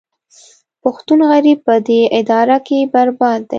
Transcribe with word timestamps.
پښتون 0.83 1.19
غریب 1.31 1.59
په 1.67 1.75
دې 1.87 2.01
اداره 2.19 2.57
کې 2.67 2.79
برباد 2.93 3.39
دی 3.45 3.49